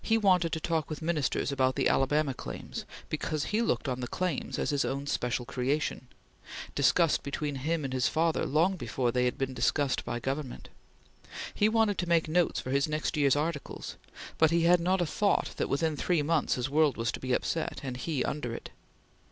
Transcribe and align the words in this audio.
He 0.03 0.17
wanted 0.17 0.51
to 0.53 0.59
talk 0.59 0.89
with 0.89 1.03
Ministers 1.03 1.51
about 1.51 1.75
the 1.75 1.87
Alabama 1.87 2.33
Claims, 2.33 2.85
because 3.07 3.43
he 3.43 3.61
looked 3.61 3.87
on 3.87 3.99
the 3.99 4.07
Claims 4.07 4.57
as 4.57 4.71
his 4.71 4.83
own 4.83 5.05
special 5.05 5.45
creation, 5.45 6.07
discussed 6.73 7.21
between 7.21 7.57
him 7.57 7.83
and 7.85 7.93
his 7.93 8.07
father 8.07 8.47
long 8.47 8.77
before 8.77 9.11
they 9.11 9.25
had 9.25 9.37
been 9.37 9.53
discussed 9.53 10.03
by 10.03 10.19
Government; 10.19 10.69
he 11.53 11.69
wanted 11.69 11.99
to 11.99 12.09
make 12.09 12.27
notes 12.27 12.59
for 12.59 12.71
his 12.71 12.89
next 12.89 13.15
year's 13.15 13.35
articles; 13.35 13.95
but 14.39 14.49
he 14.49 14.61
had 14.63 14.79
not 14.79 15.01
a 15.01 15.05
thought 15.05 15.51
that, 15.57 15.69
within 15.69 15.95
three 15.95 16.23
months, 16.23 16.55
his 16.55 16.67
world 16.67 16.97
was 16.97 17.11
to 17.11 17.19
be 17.19 17.31
upset, 17.31 17.81
and 17.83 17.97
he 17.97 18.25
under 18.25 18.55
it. 18.55 18.71